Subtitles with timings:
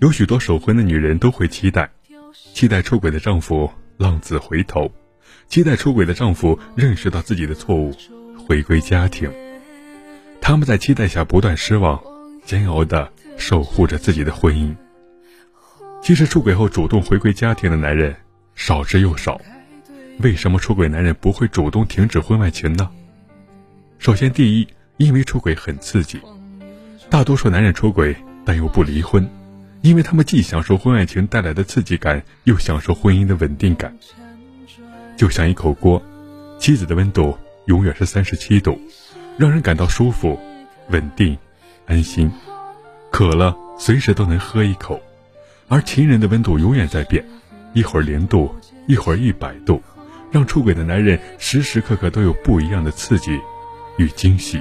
[0.00, 1.90] 有许多守婚的女人都会期待，
[2.54, 4.88] 期待出轨的丈夫浪子回头，
[5.48, 7.92] 期待出轨的丈夫认识到自己的错误，
[8.36, 9.28] 回归家庭。
[10.40, 12.00] 他们在期待下不断失望，
[12.44, 14.72] 煎熬的守护着自己的婚姻。
[16.00, 18.14] 其实出轨后主动回归家庭的男人
[18.54, 19.40] 少之又少，
[20.20, 22.88] 为什么出轨男人不会主动停止婚外情呢？
[23.98, 26.20] 首先，第一，因为出轨很刺激，
[27.10, 29.28] 大多数男人出轨但又不离婚，
[29.80, 33.96] 因为他们既享受婚外情带来的刺激感，又享受婚姻的稳定感。
[35.16, 36.02] 就像一口锅，
[36.58, 37.36] 妻子的温度
[37.66, 38.80] 永远是三十七度，
[39.36, 40.38] 让人感到舒服、
[40.90, 41.36] 稳定、
[41.86, 42.30] 安心，
[43.10, 45.00] 渴了随时都能喝一口。
[45.68, 47.24] 而情人的温度永远在变，
[47.72, 48.54] 一会儿零度，
[48.86, 49.82] 一会儿一百度，
[50.30, 53.38] 让出轨的男人时时刻刻都有不一样的刺激
[53.96, 54.60] 与惊喜。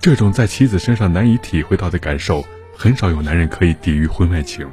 [0.00, 2.44] 这种在妻子身上难以体会到的感受，
[2.76, 4.68] 很少有男人可以抵御婚外情。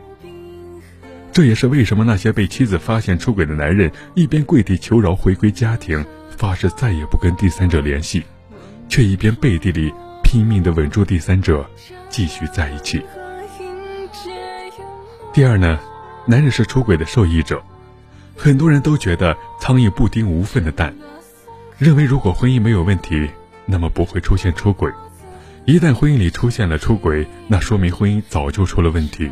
[1.31, 6.05] 这也是为什么那些被妻子发现出轨的男人，一边跪地求饶回归家庭，
[6.37, 8.23] 发誓再也不跟第三者联系，
[8.89, 11.65] 却一边背地里拼命的稳住第三者，
[12.09, 13.01] 继续在一起。
[15.31, 15.79] 第二呢，
[16.25, 17.63] 男人是出轨的受益者，
[18.35, 20.93] 很多人都觉得苍蝇不叮无缝的蛋，
[21.77, 23.29] 认为如果婚姻没有问题，
[23.65, 24.91] 那么不会出现出轨；
[25.65, 29.31] 一旦婚姻里出现了出轨，那说明婚姻早就出了问题。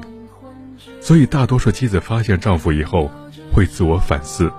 [1.01, 3.09] 所以大多数妻子发现丈夫以后，
[3.51, 4.51] 会自我反思，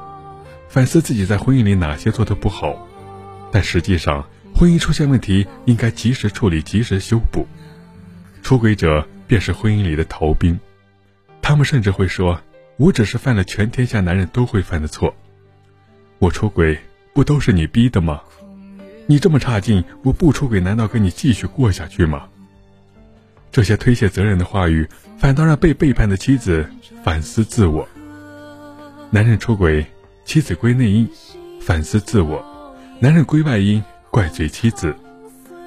[0.69, 2.89] 反思自己在婚姻里哪些做的不好，
[3.53, 7.47] 但实际上婚姻出现问题应该及时处理，及时修补。
[8.43, 10.59] 出轨者便是婚姻里的逃兵。
[11.41, 12.41] 他们甚至会说
[12.79, 15.15] ：“我只是犯了全天下男人都会犯的错，
[16.19, 16.77] 我出轨
[17.15, 18.21] 不都是你逼的吗？
[19.07, 22.29] 你这么差劲，我不出轨难道跟你继续过下去吗？”
[23.53, 26.65] 这些推卸责任的话语，反倒让被背叛的妻子
[27.03, 27.89] 反思自我。
[29.11, 29.85] 男人出轨，
[30.25, 31.11] 妻子归内因，
[31.61, 32.41] 反思自我；
[33.01, 34.95] 男人归外因，怪罪妻子。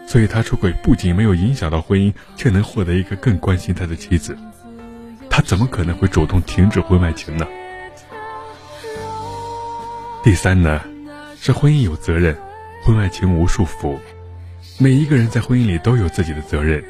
[0.08, 4.38] 所以他出轨不仅没有影响到婚姻，却能获得一个更关心他的妻子。
[5.29, 7.46] 他怎么可能会主动停止婚外情呢？
[10.24, 10.81] 第三呢，
[11.38, 12.38] 是婚姻有责任，
[12.84, 13.98] 婚外情无束缚。
[14.78, 16.84] 每一个人在婚姻里都有自己的责任，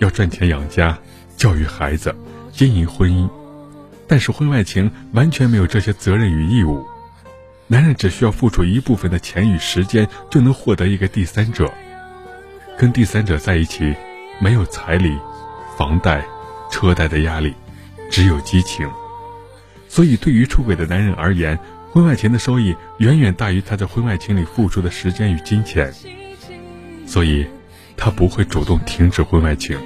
[0.00, 0.98] 要赚钱养家、
[1.36, 2.12] 教育孩子、
[2.50, 3.30] 经营婚姻。
[4.08, 6.84] 但是婚外情完全没有这些责任与义务，
[7.68, 11.72] 男人只需要付出一部分的钱与时间，就能获得一个第三者。
[12.76, 13.94] 跟第三者在一起，
[14.40, 15.16] 没有彩礼、
[15.76, 16.26] 房贷、
[16.72, 17.54] 车贷的压力。
[18.10, 18.90] 只有激情，
[19.88, 21.56] 所以对于出轨的男人而言，
[21.92, 25.92] 婚外情的收益远远大于他在婚外情里付出的时间与金钱，
[27.04, 27.44] 所以，
[27.96, 29.76] 他不会主动停止婚外情。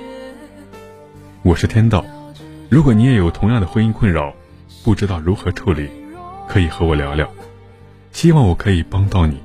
[1.42, 2.04] 我是天道，
[2.68, 4.34] 如果你也有同样的婚姻困扰，
[4.84, 5.88] 不知道如何处理，
[6.46, 7.26] 可以和我聊聊，
[8.12, 9.40] 希望我可以帮到你。